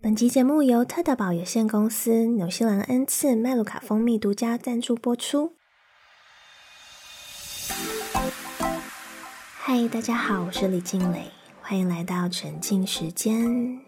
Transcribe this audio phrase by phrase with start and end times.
[0.00, 5.54] 本集节目由特德堡有限公司纽西兰恩赐麦卢卡蜂蜜独家赞助播出。
[9.56, 13.80] 嗨，大家好，我是李静蕾，欢迎来到沉浸时间。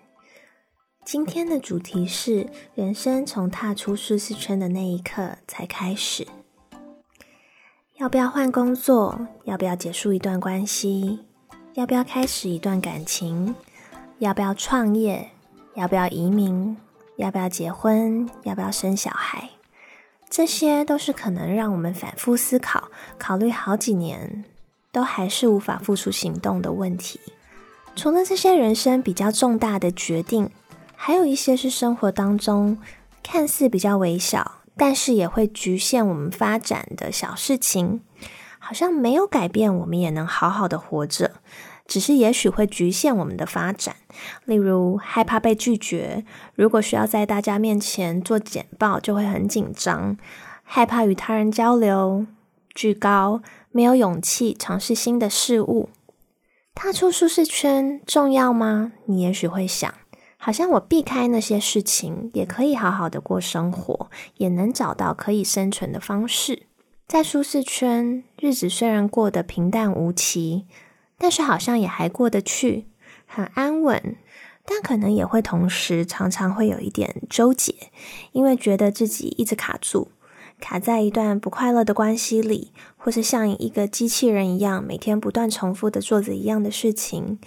[1.05, 6.27] 今天的主题是人生从踏出舒适圈的那一刻才开始。
[7.99, 9.29] 要不要换工作？
[9.45, 11.21] 要不要结束一段关系？
[11.75, 13.55] 要不要开始一段感情？
[14.19, 15.31] 要不要创业？
[15.75, 16.77] 要不要移民？
[17.17, 18.29] 要不要结婚？
[18.43, 19.51] 要不要生小孩？
[20.29, 22.89] 这些都是可能让我们反复思考、
[23.19, 24.45] 考虑好几年，
[24.91, 27.21] 都还是无法付出行动的问题。
[27.95, 30.51] 除了这些人生比较重大的决定，
[30.97, 32.79] 还有一些是生活当中
[33.23, 38.01] 看似比较微小，但是也会局限我们发展的小事情。
[38.59, 41.33] 好像没有改变，我们也能好好的活着。
[41.91, 43.97] 只是也许会局限我们的发展，
[44.45, 50.17] 例如害怕被拒绝，如果需要在大家面前做简报，就会很紧张；
[50.63, 52.27] 害怕与他人交流，
[52.73, 55.89] 惧高，没有勇气尝试新的事物。
[56.77, 58.93] 踏出舒适圈重要吗？
[59.07, 59.93] 你也许会想，
[60.37, 66.63] 好像我避开那些事情，也可以好好的过生活，也能找到可以生存的方式。
[67.09, 70.67] 在舒适圈，日子虽然过得平淡无奇。
[71.23, 72.87] 但是好像也还过得去，
[73.27, 74.17] 很安稳，
[74.65, 77.75] 但可能也会同时常常会有一点纠结，
[78.33, 80.09] 因为觉得自己一直卡住，
[80.59, 87.39] 卡在一段不快乐的关系里，或是像一个机器人一样，每天不断重复的做着一样的事情，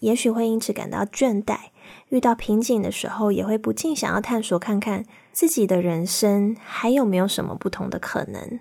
[0.00, 1.70] 也许会因此感到倦怠。
[2.10, 8.60] 遇到瓶颈的时候，也会不禁想要探索看看自己的人生还有没有什么不同的可能。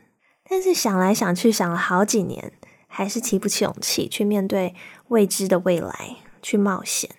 [0.50, 2.54] 但是想来想去，想了好几年。
[2.96, 4.76] 还是提不起勇气去面对
[5.08, 7.10] 未知的未来，去冒险，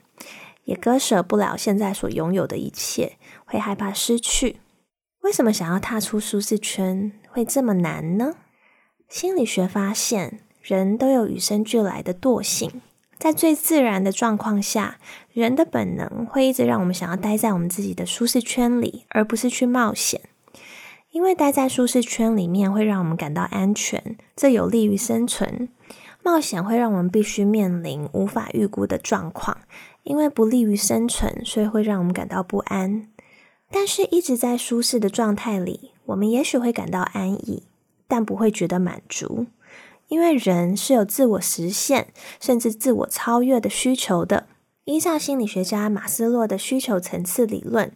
[0.67, 4.61] 也割舍不了现在所拥有的一切，会害怕失去。
[5.22, 8.34] 为什么想要踏出舒适圈会这么难呢？
[9.08, 12.80] 心理学发现，人都有与生俱来的惰性，
[13.18, 14.98] 在最自然的状况下，
[15.33, 20.20] 人的本能会一直让我们想要待在我们自己的舒适圈里，而不是去冒险。
[21.14, 25.69] 因为待在舒适圈里面会让我们感到安全，这有利于生存。
[26.25, 29.58] 冒险会让我们必须面临无法预估的状况，
[30.02, 33.08] 因为不利于生存，所以会让我们感到不安。
[33.70, 37.63] 但是，一直在舒适的状态里，我们也许会感到安逸，
[38.08, 39.46] 但不会觉得满足，
[40.08, 42.08] 因为人是有自我实现
[42.41, 44.48] 甚至自我超越的需求的。
[44.85, 47.92] 依照心理学家马斯洛的需求层次理论，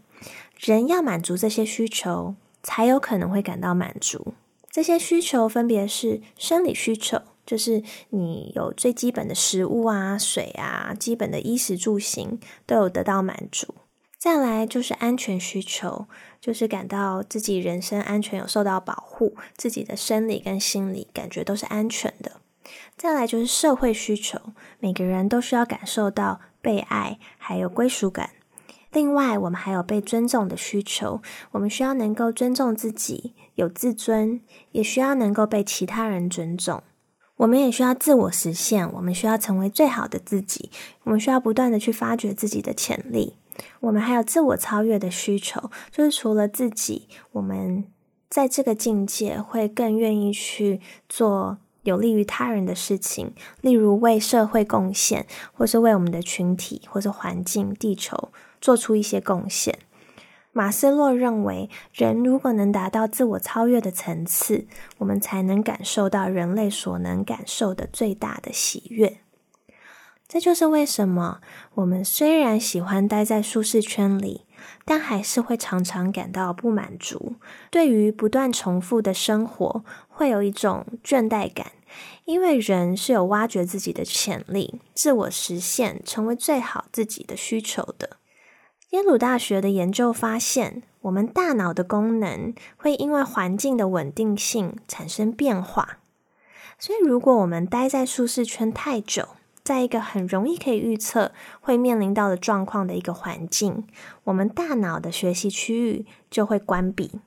[0.60, 2.36] 人要满足这些需求。
[2.62, 4.34] 才有可能会感到满足。
[4.70, 13.74] 这些需求分别是生理需求，就是你有最基本的食物啊、水啊、基本的衣食住行都有得到满足。
[14.18, 16.06] 再来就是安全需求，
[16.40, 22.40] 就是感到自己人身安全有受到保护，自己的生理跟心理感觉都是安全的。
[22.96, 24.38] 再来就是社会需求，
[24.80, 28.30] 每个人都需要感受到被爱，还有归属感。
[28.90, 31.20] 另外，我们还有被尊重的需求。
[31.52, 34.40] 我们需要能够尊重自己，有自尊，
[34.72, 36.82] 也需要能够被其他人尊重。
[37.36, 40.70] 我们也需要自我实现，我们需要成为最好的自己。
[41.04, 43.36] 我们需要不断的去发掘自己的潜力。
[43.80, 47.84] 我们还有自我超越的需求，就是除了自己，我们
[48.30, 58.30] 在这个境界会更愿意去做有利于他人的事情，例如为社会贡献，或是为我们的群体，或是环境、地球。
[58.60, 59.78] 做出一些贡献。
[60.52, 64.66] 马斯洛认为，人如果能达到自我超越的层次，
[64.98, 69.18] 我们才能感受到人类所能感受的最大的喜悦。
[70.26, 71.40] 这就是为什么
[71.74, 74.46] 我们虽然喜欢待在舒适圈里，
[74.84, 77.36] 但还是会常常感到不满足。
[77.70, 81.72] 对于不断重复的生活，会有一种倦怠感，
[82.24, 88.18] 因为人是有挖掘自己的潜力、自我实现、成为最好自己的需求的。
[88.90, 95.98] 耶鲁大学的研究发现，我们大脑的功能会因为环境的稳定性产生变化。
[96.78, 99.28] 所以，如果我们待在舒适圈太久，
[99.62, 103.86] 在一个很容易可以预测会面临到的状况的一个环境，
[104.24, 107.20] 我们大脑的学习区域就会关闭。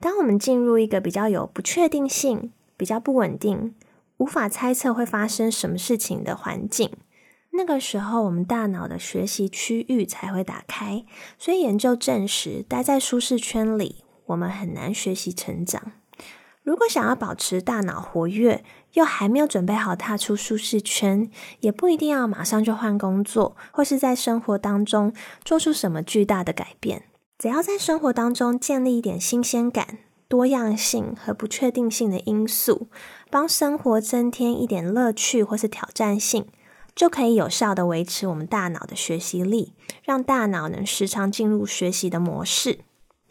[0.00, 3.74] 当我们进入一个比较有不确定性、比较不稳定、
[4.16, 6.90] 无法猜测会发生什么事情的环境。
[7.56, 11.04] 那个时候，我们大脑的学习区域才会打开。
[11.38, 15.92] 所以研究证实，待在舒适圈里，我们很难学习成长。
[16.62, 18.64] 如果想要保持大脑活跃，
[18.94, 21.30] 又还没有准备好踏出舒适圈，
[21.60, 25.12] 也不一定要马上就换工作，或是在生活当中
[25.44, 27.04] 做出什么巨大的改变。
[27.38, 32.88] 只要在生活当中建立一点新鲜感、多样性和不确定性的因素，
[33.30, 36.46] 帮生活增添一点乐趣或是挑战性，
[36.96, 42.80] 就可以有效的维持我们大脑的学习力，让大脑能时常进入学习的模式。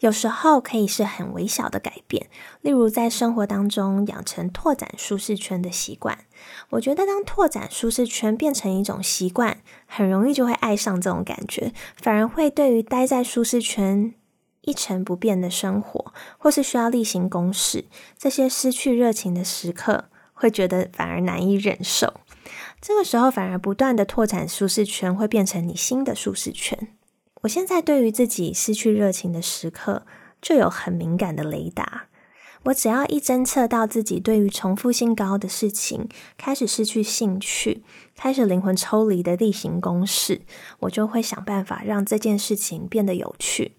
[0.00, 2.28] 有时候可以是很微小的改变，
[2.60, 6.18] 例如在生活当中养成拓展舒适圈的习惯。
[6.68, 14.14] 我觉得当拓展舒适圈变成一种习惯，很容易就会爱上这种感觉，反而会对于待在舒适圈
[14.60, 17.86] 一成不变的生活，或是需要例行公事
[18.18, 20.04] 这些失去热情的时刻，
[20.34, 22.20] 会觉得反而难以忍受。
[22.86, 26.78] 这个时候，反而不断的拓展舒适圈，会变成你新的舒适圈。
[27.42, 30.06] 我现在对于自己失去热情的时刻，
[30.40, 32.06] 就有很敏感的雷达。
[32.66, 37.82] 我只要一侦测到自己对于重复性高的事情开始失去兴趣，
[38.14, 40.42] 开始灵魂抽离的例行公事，
[40.78, 43.72] 我就会想办法让这件事情变得有趣。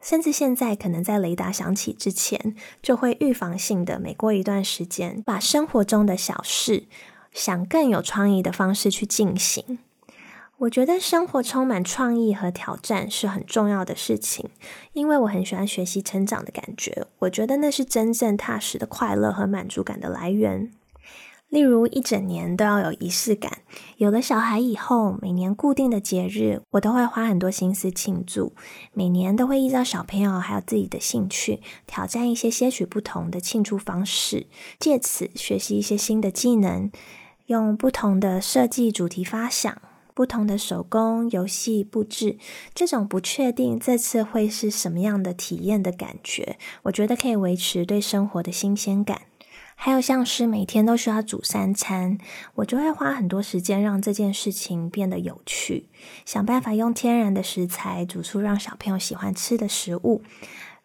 [0.00, 6.84] 甚至现在可能在雷达响起之前，就会预防性的每过一段时间，把生活中的小事
[7.32, 9.78] 想更有创意的方式去进行。
[10.58, 14.50] 我觉得生活充满创意和挑战是很重要的事情，
[14.92, 17.06] 因为我很喜欢学习成长的感觉。
[17.20, 20.70] 我觉得那是真正踏实的快乐和满足感的来源。
[21.48, 23.62] 例如，一整年都要有仪式感。
[23.96, 28.52] 有了小孩以后，每年固定的节日，我都会花很多心思庆祝。
[28.92, 34.46] 每年都会依照小朋友还有自己的兴趣，挑战一些些许不同的庆祝方式，
[34.78, 36.92] 借此学习一些新的技能，
[37.50, 39.82] 用不同的设计主题发想。
[40.14, 42.38] 不同的手工游戏布置，
[42.74, 49.22] 这种不确定这次会是什么样的体验的感觉，我觉得可以维持对生活的新鲜感。
[49.74, 52.18] 还有像是每天都需要煮三餐，
[52.56, 55.88] 我就会花很多时间让这件事情变得有趣，
[56.24, 60.22] 想办法用天然的食材煮出让小朋友喜欢吃的食物。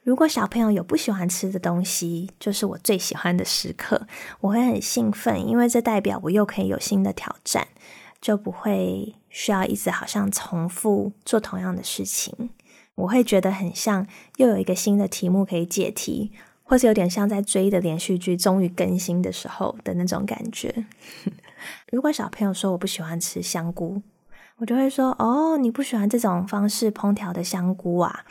[0.05, 4.07] 如果小朋友有不喜欢吃的东西，就是我最喜欢的时刻，
[4.39, 7.67] 我会很兴奋，因为这代表我又可以有新的挑战。
[8.21, 12.49] 就不会需要一直好像重复做同样的事情，
[12.95, 14.07] 我会觉得很像
[14.37, 16.31] 又有一个新的题目可以解题，
[16.63, 20.85] 或是有点像在追的连续剧终于更新的时候的那种感觉。
[21.91, 24.01] 如果小朋友说我不喜欢吃香菇，
[24.57, 28.25] 我就会说哦，你不喜欢这种方式烹调的香菇啊？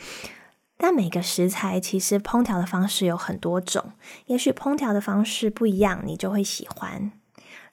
[0.77, 3.91] 但每个食材其实烹调的方式有很多种，
[4.25, 7.11] 也许烹调的方式不一样，你就会喜欢。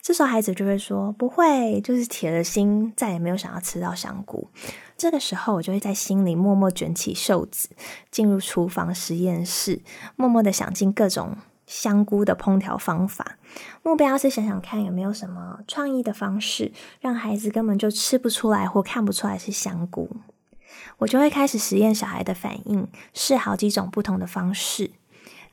[0.00, 4.48] 这时候孩子就会说：“不会，就是铁了心，再也没有想要吃到香菇。”
[4.98, 7.68] 这个时候，我就会在心里默默卷起袖子，
[8.10, 9.80] 进入厨房实验室，
[10.16, 13.38] 默默的想尽各种香菇的烹调方法。
[13.84, 20.10] 目标是想想看有没有什么创意的方式，让孩子根本就吃不出来或看不出来是香菇。
[20.98, 24.92] 我就会开始实验小孩的反应，试好几种不同的方式。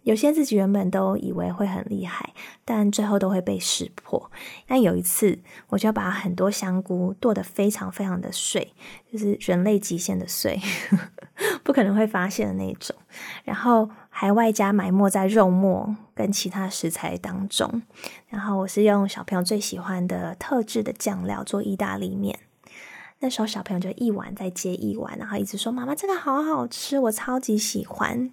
[0.04, 2.34] 有些自己原本都以为会很厉害，
[2.64, 4.32] 但最后都会被识破。
[4.66, 5.38] 但有一次，
[5.68, 8.74] 我就把很多香菇剁得非常非常的碎，
[9.12, 10.58] 就是人类极限的碎，
[11.64, 12.96] 不可能会发现的那种。
[13.44, 17.82] 然后还外加埋没在肉末跟其他食材当中。
[18.30, 22.40] 然后我是用小朋友最喜欢的特制的酱料做意大利面。
[23.22, 28.32] 那时候小朋友就一碗再接一碗，然后一直说：“妈妈，这个好好吃，我超级喜欢。”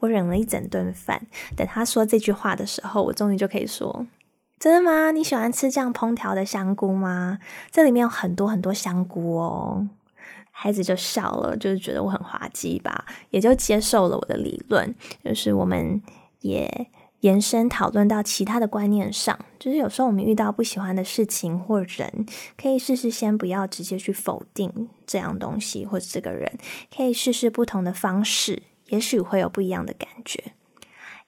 [0.00, 1.26] 我忍了一整顿饭，
[1.56, 4.06] 等他说这句话的时候，我终于就可以说
[4.58, 5.12] ：“真的吗？
[5.12, 7.38] 你喜欢吃这样烹调的香菇吗？
[7.70, 9.88] 这里面有很多很多香菇哦。”
[10.50, 16.02] 孩子就笑了，就是觉得我很滑稽吧，也就接受了我的理论，就是我们
[16.40, 16.88] 也。
[17.24, 26.58] 延伸讨论到其他的观念上，就是有时候我们遇到不喜欢的事情或人，可以试试先不要直接去否定这样东西或者这个人，
[26.94, 30.52] 可以试试不同的方式，也许会有不一样的感觉。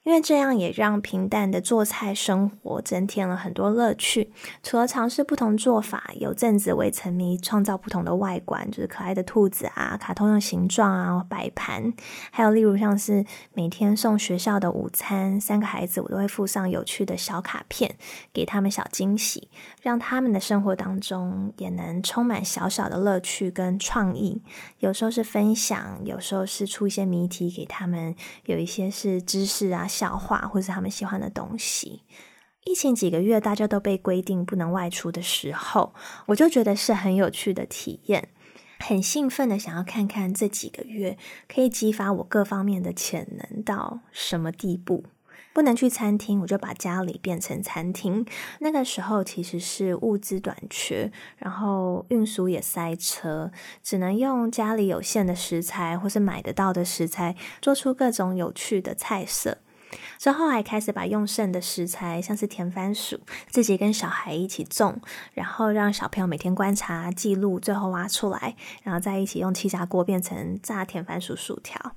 [0.07, 4.31] 因为这样也让平淡的做菜生活增添了很多乐趣。
[4.63, 11.91] 除了尝试不同做法，有阵子我也沉迷创造不同的外观，就是可爱的兔子啊、卡通的形状啊、摆盘，
[12.31, 17.97] 还有例如像是每天送学校的午餐，三个孩子我都会附上有趣的小卡片，
[18.31, 19.49] 给他们小惊喜，
[19.87, 24.41] 让他们的生活当中也能充满小小的乐趣跟创意。
[24.79, 28.13] 有时候是分享，有时候是出一些谜题给他们，
[28.47, 29.87] 有一些是知识啊。
[29.87, 32.01] 笑话，或是他们喜欢的东西。
[32.65, 35.93] 疫情几个月，大家都被规定不能外出的时候，
[36.25, 38.27] 我就觉得是很有趣的体验，
[38.79, 41.17] 很兴奋的想要看看这几个月
[41.47, 45.05] 可以激发我各方面的潜能到什么地步。
[45.57, 48.23] 不能去餐厅，我就把家里变成餐厅。
[48.59, 59.57] 那个时候其实是物资短缺，然后运输也塞车，只能用家里有限的食材或是买得到的食材，做出各种有趣的菜色。
[60.19, 65.01] 之后还开始把用剩的食材，像是甜番薯，自己跟小孩一起种，
[65.33, 71.93] 然后让小朋友每天观察记录，最后挖出来，然后再一起用气炸锅变成炸甜番薯薯条。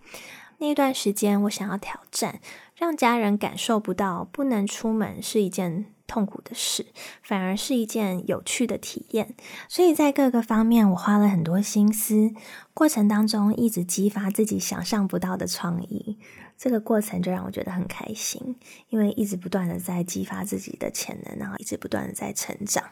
[0.62, 2.38] 那段时间，我想要挑战，
[2.80, 6.86] 让家人感受不到不能出门是一件痛苦的事，
[7.22, 9.34] 反而是一件有趣的体验。
[9.68, 12.32] 所以在各个方面，我花了很多心思，
[12.72, 16.18] 过程当中一直激发自己想象不到的创意。
[16.56, 18.56] 这个过程就让我觉得很开心，
[18.88, 22.82] 因为一直不断的在激发自己的潜能，然后一直不断的在成长。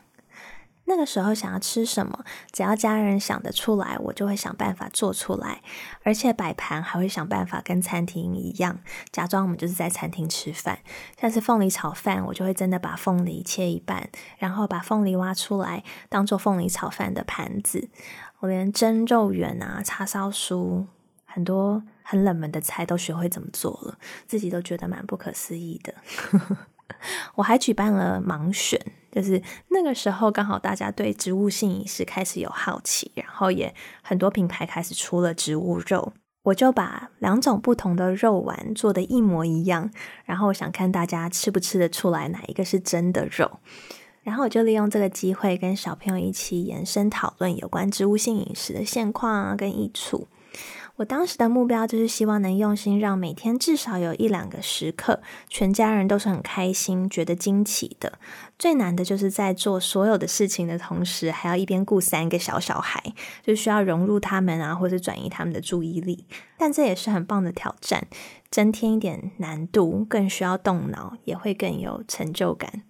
[0.88, 5.62] 那个时候想要吃什么，只要家人想得出来，我就会想办法做出来，
[6.02, 8.80] 而且摆盘还会想办法跟餐厅一样，
[9.12, 10.78] 假装我们就是在餐厅吃饭。
[11.20, 17.88] 像是凤梨炒饭，我就会真的把凤梨切一半，然后把凤梨挖出来，当做凤梨炒饭的盘子。
[18.40, 20.86] 我连蒸肉圆啊、叉烧酥，
[21.24, 21.82] 很多。
[22.10, 25.92] 很冷门的菜都学会怎么做了，自己都觉得蛮不可思议的。
[27.36, 28.80] 我还举办了盲选，
[29.18, 36.12] 就是那个时候刚好大家对植物性饮食开始有好奇，然后也很多品牌开始出了植物肉，
[36.44, 39.90] 我就把两种不同的肉丸做的一模一样，
[40.24, 43.58] 然后我想看大家吃不吃得出来哪一个是真的肉，
[44.22, 50.28] 然后我就利用这个机会跟小朋友一起延伸讨论有关植物性饮食的现况啊跟益处。
[50.98, 58.18] 我当时的目标就是希望能用心让每天至少有一两个时刻，全家人都是很开心、觉得惊奇的。
[58.58, 63.00] 最难的就是在做所有的事情的同时，还要一边顾三个小小孩，
[63.44, 66.24] 就需要融入他们啊，或者转移他们的注意力。
[66.56, 68.08] 但这也是很棒的挑战，
[68.50, 72.82] 增添一点难度，更需要动脑，也会更有成就感。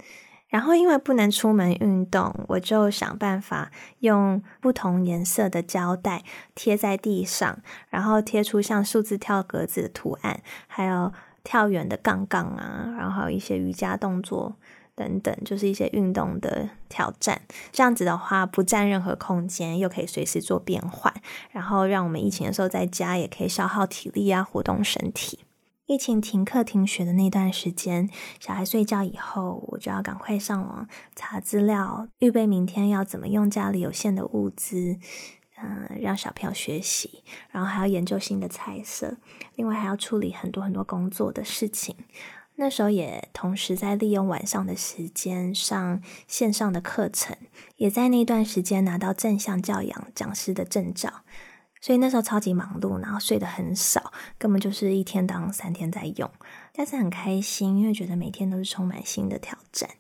[0.49, 6.25] 然后因为不能出门运动，我就想办法用不同颜色的胶带
[6.55, 7.59] 贴在地上，
[7.91, 11.13] 然后贴出像数字跳格子的图案，还有
[11.45, 14.57] 跳远的杠杠啊，然后一些瑜伽动作
[14.95, 17.41] 等等，就是一些运动的挑战。
[17.71, 21.13] 这样子的话，不占任何空间，又可以随时做变换，
[21.51, 25.41] 然后让我们疫情的时候在家也可以消耗体力啊，活动身体。
[25.89, 34.99] 疫情停课停学的那段时间，小孩睡觉以后，我就要赶快上网查资料，预备明天要怎么用家里有限的物资，
[35.57, 39.17] 嗯，让小朋友学习，然后还要研究新的菜色，
[39.55, 41.97] 另外还要处理很多很多工作的事情。
[42.57, 47.35] 那时候也同时在利用晚上的时间上线上的课程，
[47.77, 51.23] 也在那段时间拿到正向教养讲师的证照。
[51.81, 56.31] 所以那时候超级忙碌，然后睡得很少，根本就是一天当三天在用，
[56.73, 59.91] 但是很开心，因为觉得每天都是充满新的挑战。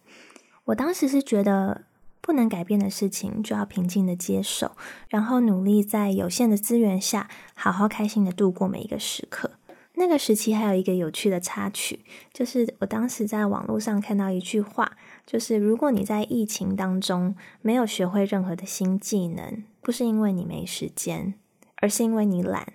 [0.64, 1.82] 我当时是觉得
[2.20, 4.72] 不能改变的事情就要平静的接受，
[5.08, 9.52] 然后努力在有限的资源下好好开心的度过每一个时刻。
[9.94, 14.92] 那个时期还有一个有趣的插曲，就是我当时在网络上看到一句话，
[15.26, 21.34] 就是如果你在疫情当中没有学会任何的新技能，不是因为你没时间。
[21.80, 22.72] 而是因为你懒，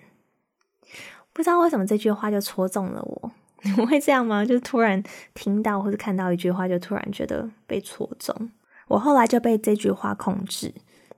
[1.32, 3.32] 不知道为什么这句话就戳中了我。
[3.64, 4.44] 你会这样吗？
[4.44, 8.50] 就是突然听到或者看到一句话，就突然觉得被戳中。
[8.88, 10.74] 我后来就被这句话控制，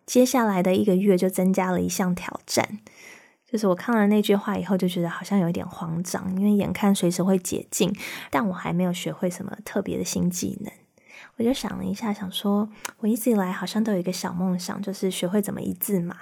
[0.06, 2.78] 接下来的一个月就增加了一项挑战，
[3.50, 7.92] 就是我看了那句话以后，就觉得好像有一点慌张，因为眼看随时会解禁，
[8.30, 10.72] 但我还没有学会什么特别的新技能。
[11.38, 16.16] 我就想了一下，想说我一直以来好像都有一个小梦想，就是学会怎么一字马。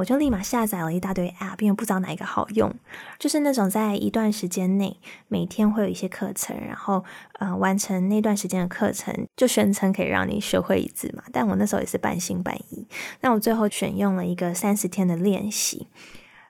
[0.00, 2.74] 我就立马下载了一大堆 App，并不知道哪一个好用，
[3.18, 7.04] 就是那种在一段时间内每天会有一些课程，然后
[7.38, 11.22] 呃完成那段时间的课程，就宣称可以让你学会一字嘛。
[11.30, 12.86] 但我那时候也是半信半疑。
[13.20, 15.86] 那我最后选用了一个三十天的练习，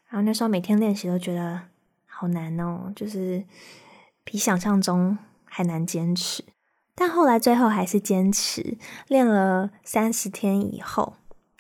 [0.09, 1.63] 然后那时候每天练习都觉得
[2.07, 3.45] 好难哦，就是
[4.23, 6.45] 比想象中还难坚持。
[6.95, 8.79] 但后来最后还是坚持
[9.09, 11.15] 练了三十天以后，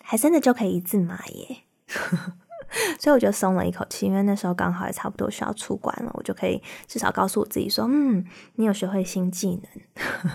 [0.04, 1.64] 还真的就可以一字马耶。
[3.00, 9.82] 所以我就松了一口气，因为那时候刚好也差不多需要出关了，我就可以至少告诉我自己说：“嗯，你有学会新技能。”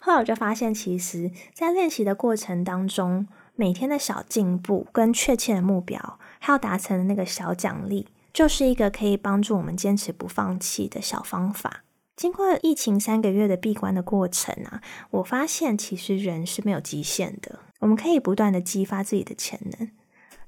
[0.00, 11.84] 后来我就发现，其实，在练习的过程当中，每天的小进步跟确切的目标，还要达成的那个小奖励，就是一个可以帮助我们坚持不放弃的小方法。
[12.14, 14.82] 经过疫情三个月的闭关的过程啊，
[15.12, 19.90] 我发现其实人是没有极限的，我们可以不断的激发自己的潜能。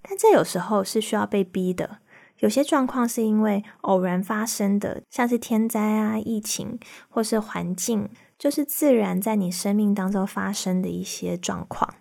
[0.07, 1.99] 但这有时候是需要被逼的，
[2.39, 11.95] 有些状况是因为偶然发生的，像是天灾啊、疫情，或是环境，就是自然在你生命当中发生的一些状况。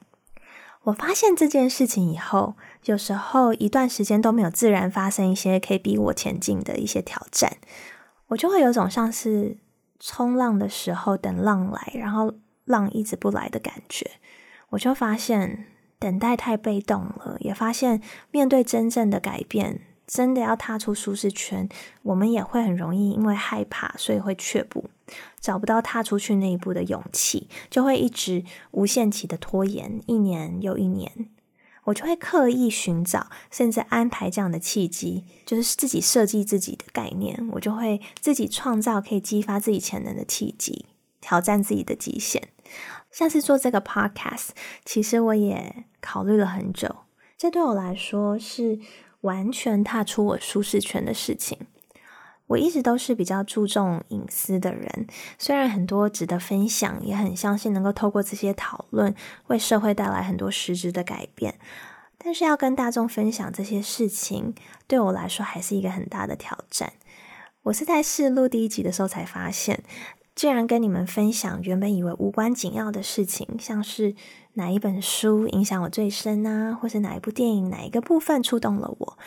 [0.84, 7.58] 我发现这件事情以后，有时候一段时间都没有自然发生一些可以逼我前进的一些挑战，
[8.28, 9.58] 我就会有种像是
[9.98, 12.34] 冲浪的时候等浪来，然后
[12.66, 14.12] 浪一直不来的感觉。
[14.72, 15.68] 我就发现
[16.04, 19.80] 等待太被动了，也发现面对真正的改变。
[20.06, 21.70] 真的要踏出舒适圈，
[22.02, 24.90] 我们也会很容易因为害怕，所以会却步，
[25.40, 31.30] 找不到踏出去那一步的勇气，就会一直无限期的拖延，一年又一年。
[31.86, 40.86] 我就会刻意寻找，甚至安排这样的契机，就是自己设计自己的概念，我就会自己创造可以激发自己潜能的契机，
[41.22, 42.50] 挑战自己的极限。
[43.10, 44.50] 像是做这个 podcast，
[44.84, 46.94] 其实我也考虑了很久，
[47.38, 48.80] 这对我来说是。
[49.24, 51.58] 完全踏出我舒适圈的事情，
[52.48, 55.08] 我一直都是比较注重隐私的人。
[55.40, 59.16] 虽然很多值得分享，也很相信能够透过这些讨论
[59.48, 61.58] 为社会带来很多实质的改变，
[62.18, 64.54] 但是要跟大众分享这些事情，
[64.88, 66.92] 对我来说还是一个很大的挑战。
[67.62, 69.86] 我是在试录第一集的时候才发现。
[70.36, 74.16] 既然跟你们分享原本以为无关紧要的事情，像是
[74.56, 79.18] 哪一本书影响我最深啊，或是哪一部电影哪一个部分触动了我，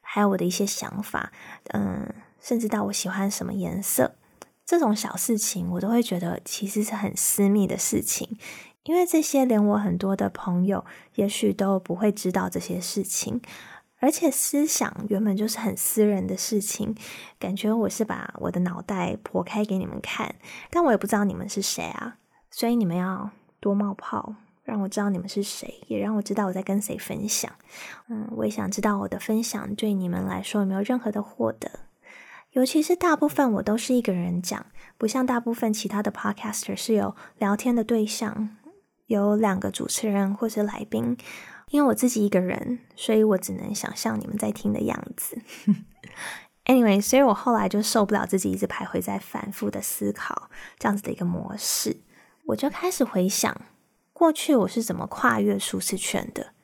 [0.00, 1.32] 还有我的一些想法，
[1.70, 4.14] 嗯，甚至到我喜欢什么颜色，
[4.64, 8.38] 这种小事情，我都会觉得其实是很私密的事情，
[8.84, 10.84] 因为这些连我很多的朋友
[11.16, 13.42] 也许都不会知道这些事情。
[13.98, 16.94] 而且思想原本就是很私人的事情，
[17.38, 20.36] 感觉我是把我的脑袋剖开给你们看，
[20.70, 22.18] 但我也不知道你们是谁啊，
[22.50, 24.34] 所以你们要多冒泡，
[24.66, 27.50] 让我知道你们是谁，也让我知道我在跟谁分享。
[28.08, 31.70] 嗯，我也想知道我的分享对你们来说有没有任何的获得，
[32.50, 34.66] 尤其是大部分我都是一个人讲，
[34.98, 38.56] 不像大部分其他的 podcaster 是有聊天的对象，
[39.06, 41.16] 有两个主持人或是来宾。
[41.70, 45.40] 因为我自己一个人，所以我只能想象你们在听的样子。
[46.64, 50.48] Anyway，所以我后来就受不了自己一直徘徊在反复的思考
[50.78, 52.00] 这样子的一个模式，
[52.46, 53.60] 我就开始回想
[54.18, 56.54] 过去我是怎么跨越舒适圈的。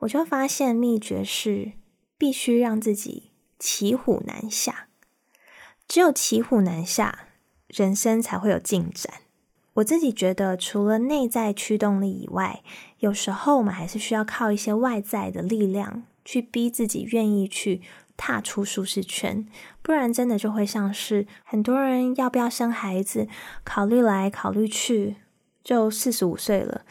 [0.00, 1.72] 我就发现秘诀是
[2.18, 4.88] 必须让自己骑虎难下，
[5.88, 7.28] 只有骑虎难下，
[7.68, 9.14] 人生才会有进展。
[9.72, 12.62] 我自己觉得，除了内在驱动力以外，
[12.98, 17.80] 有时候我们还是需要靠一些外在的力量去逼自己愿意去
[18.18, 19.48] 踏出舒适圈，
[19.80, 23.26] 不然真的就会像是很多人要不要生孩子，
[23.64, 25.16] 考虑来考虑去，
[25.62, 26.84] 就四十五岁了。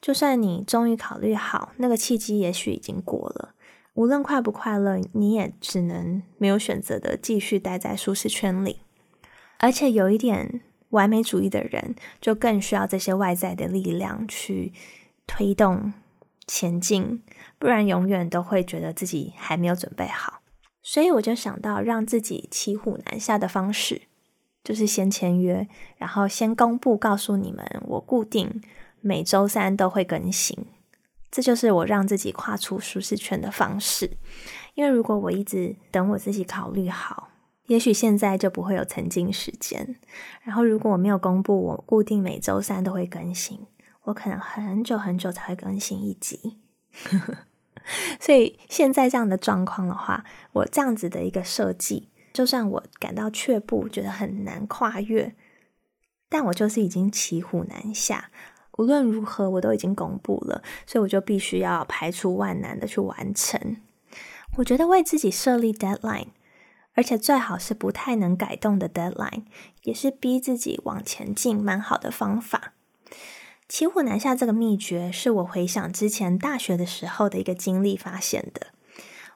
[0.00, 3.54] 就算你终于考虑好，那个契机也许已经过了。
[3.94, 8.80] 无论快不快乐，你也只能没有选择的继续待在舒适圈里，
[9.58, 10.62] 而且有一点。
[10.90, 14.72] 完美主义的人就更需要这些外在的力量去
[15.26, 15.92] 推动
[16.46, 17.22] 前进，
[17.58, 20.40] 不然永远都会觉得自己还没有准备好。
[20.82, 24.02] 所以我就想到让自己骑虎难下的方式，
[24.66, 28.60] 就是先签约，然后先公布告诉你们，我固定
[29.00, 30.66] 每周三都会更新。
[31.30, 34.10] 这就是我让自己跨出舒适圈的方式。
[34.74, 37.30] 因为如果我一直等我自己考虑好。
[37.68, 39.96] 也许现在就不会有沉浸时间。
[40.42, 43.60] 然后，如果我没有公布我固定每周三都会更新，
[44.04, 46.58] 我可能很久很久才会更新一集。
[48.20, 55.34] 所以现在这样的状况的话，我这样子的一个设计，就算我感到却步，觉得很难跨越，
[56.28, 58.30] 但我就是已经骑虎难下。
[58.76, 63.78] 无论如何，我都已经公布了，所以我就必须要排除万难的去完成。
[64.58, 66.28] 我觉得为自己设立 deadline。
[66.92, 69.44] 而且最好是不太能改动的 deadline，
[69.82, 72.72] 也是逼自己往前进蛮好的方法。
[73.68, 78.68] 骑虎难下这个秘诀，是我回想之前大学的时候的一个经历发现的。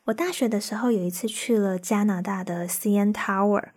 [0.04, 3.68] 我大学的时候有一次去了加拿大的 CN Tower，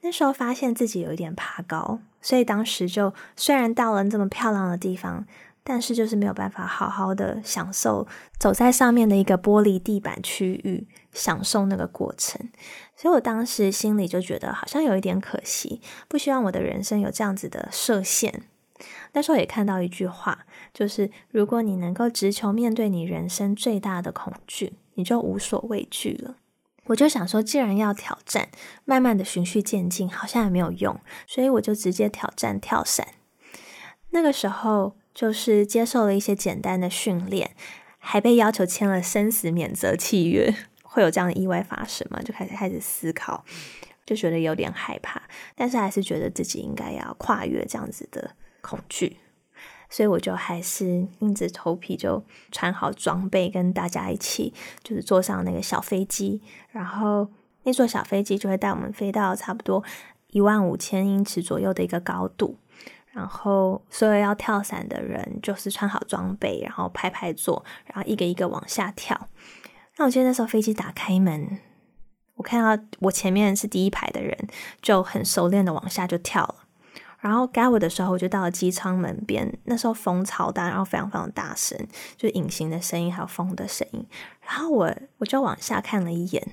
[0.00, 5.26] 那时候发现自己有一点爬高，所以当时就虽然到了这么漂亮的地方。
[5.68, 8.06] 但是就是没有办法好好的享受
[8.38, 12.40] 走在上面的一个玻璃地板区域，享受那个过程。
[12.94, 18.44] 所以我当时心里就觉得好像有一点可惜，不希望我的人生有这样子的设限。
[19.14, 26.34] 那时候也看到一句话，就是如果你能够直球面对你人生最大的恐惧，你就无所畏惧了。
[26.88, 28.50] 我就想说，既然要挑战，
[28.84, 33.06] 慢慢的循序渐进，好像也没有用，所以我就直接挑战跳伞。
[34.10, 34.96] 那个时候。
[35.16, 37.52] 就是接受了一些简单的训练，
[37.98, 40.54] 还被要求签了生死免责契约。
[40.82, 42.20] 会有这样的意外发生吗？
[42.22, 43.42] 就开始开始思考，
[44.04, 45.22] 就觉得有点害怕，
[45.54, 49.16] 但是还是觉得自己应该要跨越这样子的恐惧，
[49.88, 57.28] 所以我就还是硬着头皮就穿好装备，跟大家一起就是坐上那个小飞机，然后
[57.62, 59.82] 那座小飞机就会带我们飞到差不多
[60.28, 62.58] 一万五千英尺左右的一个高度。
[63.12, 69.28] 然后，所有要跳伞的人就是穿好装备，然后排排坐，然后一个一个往下跳。
[69.96, 71.58] 那我记得那时候飞机打开门，
[72.34, 74.36] 我看到我前面是第一排的人，
[74.82, 76.65] 就很熟练的往下就跳了。
[77.20, 79.58] 然后该我的时候，我就到了机舱门边。
[79.64, 81.78] 那时候风超大，然后非常非常大声，
[82.16, 84.06] 就隐形的声音还有风的声音。
[84.40, 86.52] 然后我我就往下看了一眼，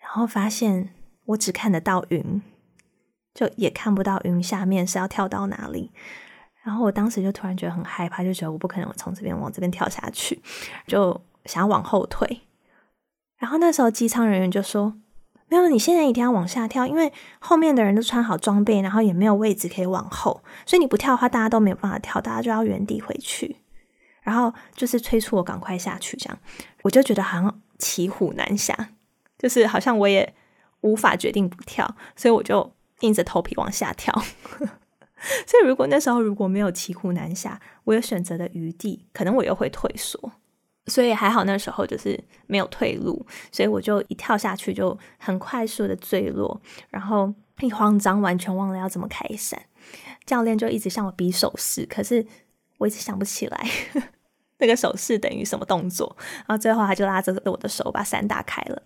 [0.00, 0.94] 然后发现
[1.26, 2.42] 我只看得到云。
[3.34, 5.90] 就也看不到云下面是要跳到哪里，
[6.62, 10.38] 然后我当时就突然觉得很害怕，就觉得我不可能从这边往这边跳下去，
[10.86, 12.42] 就想要往后退。
[13.38, 14.98] 然后那时候机舱人员就说
[15.52, 23.56] ：“没有，你现在一定要往下跳，因为后面的人都穿好装备，然后也没有位置可以往后，所以你不跳的话，大家都没有办法跳，大家就要原地回去。”
[24.22, 26.38] 然后就是催促我赶快下去，这样
[26.82, 28.90] 我就觉得好像骑虎难下，
[29.38, 30.34] 就是好像我也
[30.80, 32.72] 无法决定不跳，所以我就。
[33.02, 34.14] 硬着头皮往下跳，
[35.44, 40.30] 所以如果那时候如果没有骑虎难下，我有选择的余地，可能我又会退缩。
[40.86, 49.60] 所以还好那时候就是没有退路，所以我就一跳下去就很快速的坠落，然后一慌张完全忘了要怎么开伞。
[50.24, 52.26] 教练就一直向我比手势，可是
[52.78, 53.66] 我一直想不起来
[54.58, 56.16] 那个手势等于什么动作。
[56.46, 58.82] 然后最后他就拉着我的手把伞打开了。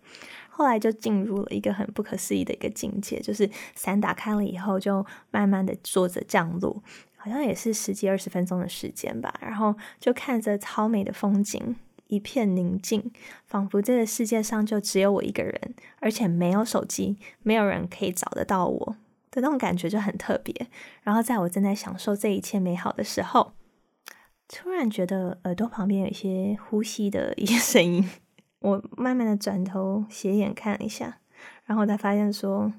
[0.48, 6.82] 后来就进入了一个很不可思议的一个境界，就是伞打开了以后，就慢慢的坐着降落，
[7.16, 9.34] 好像也是十几二十分钟的时间吧。
[9.42, 11.76] 然后就看着超美的风景，
[12.08, 13.10] 一片宁静，
[13.46, 18.96] 仿佛这个世界上就只有我一个人，而且没有手机，没有人可以找得到我
[19.30, 20.54] 的那种感觉就很特别。
[21.02, 23.52] 然后在我正在享受这一切美好的时候，
[24.48, 28.08] 突然觉得耳朵旁边有一些呼吸的一些声音。
[28.60, 31.18] 我慢慢的转头斜眼看了一下，
[31.64, 32.72] 然后才发现说，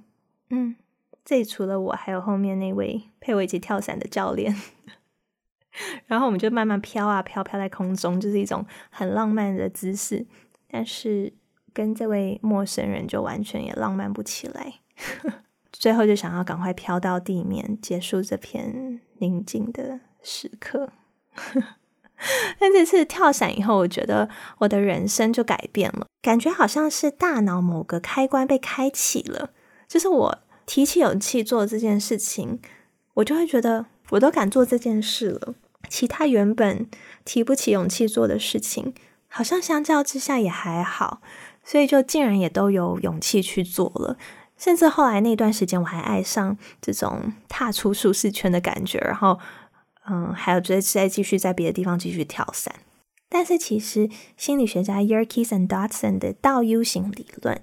[0.49, 0.75] 嗯，
[1.23, 4.55] 这里除了我，还有后面那位陪我一起跳伞的教练。
[6.05, 10.25] 然后我们就慢慢飘啊飘，飘在空中，就是一种很浪漫的姿势。
[10.69, 11.31] 但是
[11.73, 14.73] 跟这位陌生人就完全也浪漫不起来。
[15.71, 20.89] 最后就想要赶快飘到地面，结束这片宁静的时刻。
[22.59, 29.51] 但这次跳伞以后，我觉得我的人生就改变了，感觉好像是大脑某个开关被开启了。
[29.87, 32.59] 就是我提起勇气做这件事情，
[33.13, 35.53] 我就会觉得我都敢做这件事了，
[35.89, 36.87] 其他原本
[37.25, 38.93] 提不起勇气做的事情，
[39.27, 41.21] 好像相较之下也还好，
[41.63, 44.17] 所以就竟然也都有勇气去做了。
[44.57, 49.39] 甚至后来那段时间，我还爱上这种踏出舒适圈的感觉，然后。
[50.09, 52.73] 嗯，还有再再继续在别的地方继续跳伞，
[53.27, 57.61] 但是其实心理学家 Yerkes and Dodson 的倒 U 型理论。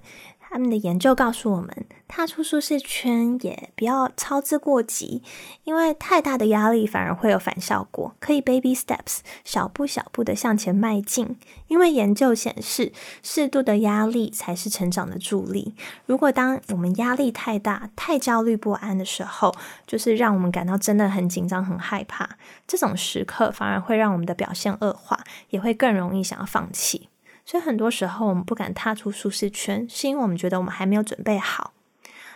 [0.49, 5.21] 他们的研究告诉我们，踏出舒适圈也不要操之过急，
[5.65, 8.15] 因为太大的压力反而会有反效果。
[8.21, 11.37] 可以 baby steps，小步小步的向前迈进。
[11.67, 15.75] 因为研究显示，适度的压力才是成长的助力。
[16.05, 19.53] 如果当我们压力太大、太焦虑不安的时候，
[19.85, 22.37] 就是让我们感到真的很紧张、很害怕。
[22.65, 27.09] 这种时刻反而会让我们的表现恶化，也会更容易想要放弃。
[27.45, 31.73] 所以很多时候，我们不敢踏出舒适圈，是因为我们觉得我们还没有准备好。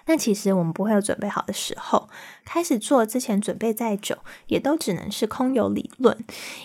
[0.05, 2.09] 但其实我们不会有准备好的时候。
[2.45, 4.17] 开始做之前，准备再久，
[4.47, 6.17] 也都只能是空有理论。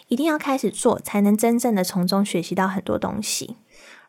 [0.08, 3.56] 一定要开始做，才能真正的从中学习到很多东西。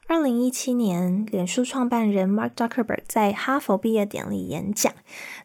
[0.07, 4.93] 二零一七年，脸书创办人 Mark Zuckerberg 在哈佛毕业典礼演讲。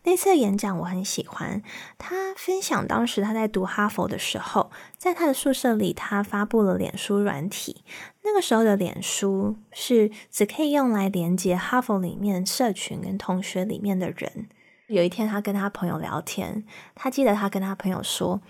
[0.05, 1.63] 那次演讲我很喜欢，
[1.99, 7.85] 他分享当时他在读哈佛的时候，在他的宿舍里，他发布了脸书软体。
[8.23, 14.49] 那个时候的脸书是只可以用来连接哈佛里面社群跟同学里面的人。
[14.89, 18.41] 有一天，他跟他朋友聊天，他记得他跟他朋友说：“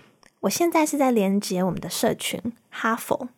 [0.41, 3.29] 我现在是在连接我们的社群哈佛。”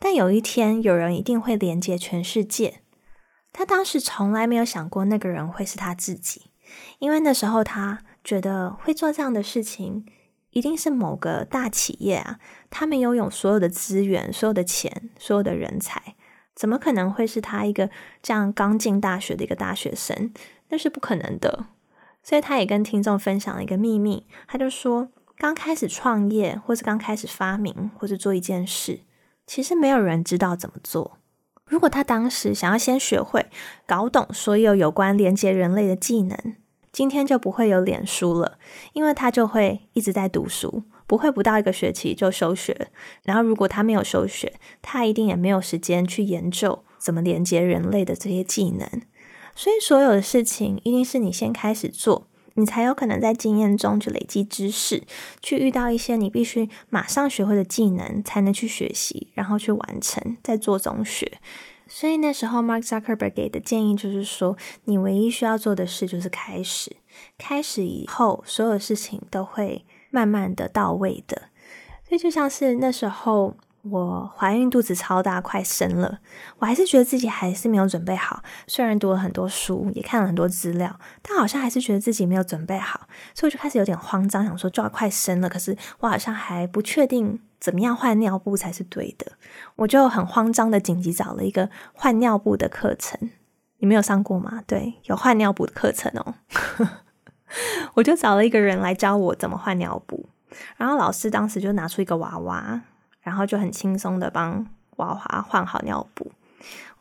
[0.00, 2.80] 但有一天，有人一定会连接全世界。
[3.52, 6.49] 他当时从来没有想过那个人会是他自己，
[6.98, 10.04] 因为那时候他觉得会做这样的事情，
[10.50, 12.38] 一定是某个大企业啊，
[12.70, 16.14] 他们拥有所有的资源、所有的钱、所有的人才，
[16.54, 17.90] 怎么可能会是他一个
[18.22, 20.32] 这样刚进大学的一个大学生？
[20.68, 21.66] 那是不可能的。
[22.22, 29.00] 所以他也跟听众分享了一个秘密，他就说，刚开始创业，或是刚开始发明，或是做一件事。
[29.46, 31.18] 其实没有人知道怎么做，
[31.64, 33.46] 如果他当时想要先学会
[33.86, 36.36] 搞懂所有有关连接人类的技能，
[36.92, 38.58] 今天就不会有脸书了，
[38.92, 42.88] 因为他就会一直在读书，不会不到一个学期就休学。
[43.24, 48.88] 然后如果他没有休学，他一定也没有时间去研究怎么连接人类的这些技能。
[49.54, 52.26] 所以所有的事情一定是你先开始做。
[52.54, 55.04] 你才有可能在经验中去累积知识，
[55.40, 61.38] 去遇到一些你必须马上学会的技能，才能去学习，然后去完成，再做中学。
[61.92, 66.96] 所以那时候，Mark Zuckerberg 给的建议就是说，你唯一需要做的事就是开始。
[67.36, 71.42] 开始以后，所有事情都会慢慢的到位的。
[72.08, 73.56] 所以就像是那时候。
[73.82, 76.18] 我怀孕肚子超大，快生了，
[76.58, 78.42] 我还是觉得自己还是没有准备好。
[78.66, 89.32] 虽然读了很多书，也看了很多资料，但好像还是觉得自己没有准备好，所以我就开始有点慌张，想说就要快生了，可是我好像还不确定怎么样换尿布才是对的。
[89.76, 93.30] 我就很慌张的紧急找了一个换尿布的课程，
[93.78, 94.62] 你没有上过吗？
[94.66, 96.34] 对，有换尿布的课程哦。
[97.94, 100.28] 我就找了一个人来教我怎么换尿布，
[100.76, 102.82] 然后老师当时就拿出一个娃娃。
[103.22, 106.32] 然后就很轻松的帮娃娃换好尿布，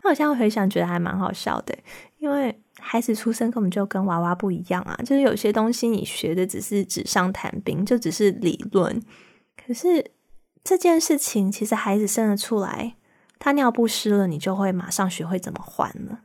[0.03, 1.73] 我好像回想觉得还蛮好笑的，
[2.17, 9.01] 因为孩子出生根本就跟娃娃不一样啊，就是有些东西你学的只是纸上谈兵，就只是理论，
[9.65, 10.11] 可是
[10.63, 12.95] 这件事情其实孩子生了出来，
[13.39, 16.19] 他尿布湿了，你就会马上学会怎么换了，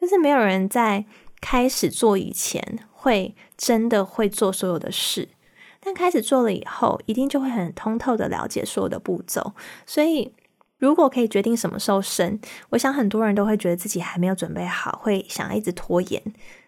[0.00, 1.04] 就是没有人在
[1.40, 5.28] 开始做以前会真的会做所有的事。
[5.80, 9.54] 但开始做了以后，一定就会很通透的了解所有的步骤。
[9.86, 10.34] 所以，
[10.76, 12.38] 如果可以决定什么时候生，
[12.70, 16.20] 我想很多人都会觉得自己还没有准备好，会想要一直拖延。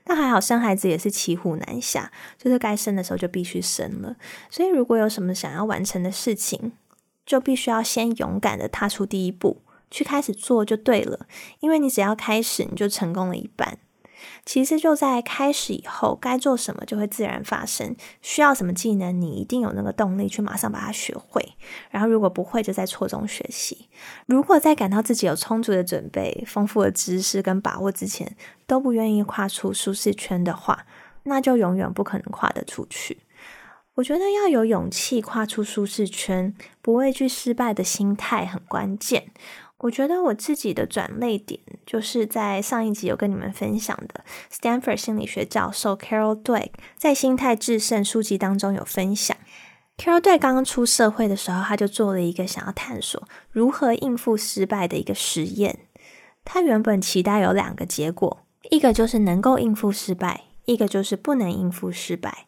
[0.05, 4.17] 但还好，生孩子也是骑虎难下，就是该生的时候就必须生了。
[4.49, 6.73] 所以，如果有什么想要完成的事情，
[7.31, 11.29] 就必须要先勇敢的踏出第一步，去开始做就对了。
[11.61, 13.79] 因为你只要开始，你就成功了一半。
[14.45, 17.95] 其实就在开始以后，该做什么就会自然发生。
[18.21, 21.55] 需要什么技能，你一定有那个动力去马上把它学会。
[21.89, 23.87] 然后如果不会，就在错中学习。
[24.27, 30.85] 如果在感到自己有充足的准备、丰富的知识跟把握之前，都不愿意跨出舒适圈的话，
[31.23, 33.19] 那就永远不可能跨得出去。
[33.97, 39.31] 我觉得要有勇气跨出舒适圈，不畏惧失败的心态很关键。
[39.79, 49.37] 我觉得我自己的转泪点，就是在上一集有跟你们分享的，Stanford 心理学教授 Carol Dweck 在《心态制胜》书籍当中有分享。
[49.97, 55.81] Carol Dweck 刚刚出社会的时候，他就做了一个想要探索如何应付失败的一个实验。
[56.45, 62.47] 他原本期待有两个结果，一个就是能够应付失败，一个就是不能应付失败。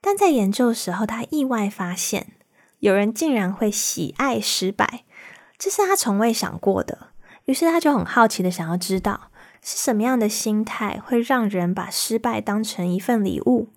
[0.00, 2.32] 但在研究的时候，他意外发现，
[2.78, 5.04] 有人竟然会喜爱失败。
[5.58, 7.08] 这是他从未想过的，
[7.44, 9.30] 于是他就很好奇的想要知道
[9.62, 13.68] 是什么样的心态会让人把失败当成一份礼物。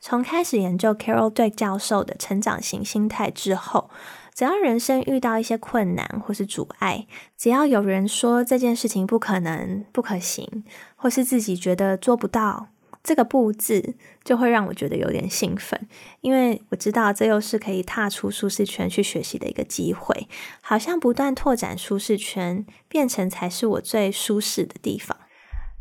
[0.00, 3.88] 从开始研究 Carol d 教授的成长型心态之后，
[4.34, 7.06] 只要人生遇到一些困难或是阻碍，
[7.38, 10.64] 只要有人说这件事情不可能、不可行，
[10.96, 12.66] 或是自己觉得做不到。
[13.02, 15.88] 这个“布”字就会让我觉得有点兴奋，
[16.20, 20.28] 因为我知道这又是可以踏出舒适圈去学习的一个机会，
[20.60, 25.16] 好像不断拓展舒适圈，变成才是我最舒适的地方。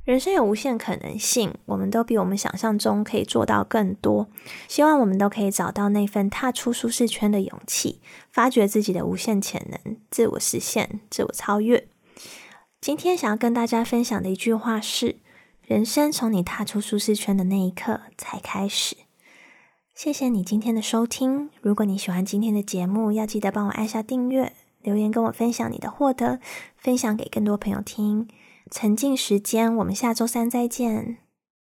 [0.04, 4.28] 人生有无限可能性，我们都比我们想象中可以做到更多。
[4.68, 11.88] 希望我们都可以找到那份踏出舒适圈的勇气，发掘自己的无限潜能，自我实现，自我超越。
[12.82, 15.18] 今天想要跟大家分享的一句话是。
[15.66, 18.98] 人生从你踏出舒适圈的那一刻才开始。
[19.94, 21.50] 谢谢你今天的收听。
[21.62, 26.40] 如果你喜欢今天的节目，要记得帮我按下订阅，留言跟我分享你的获得，
[26.78, 28.28] 分享给更多朋友听。
[28.70, 31.18] 沉浸时间，我们下周三再见。